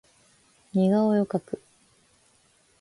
[0.73, 1.61] 似顔絵を描く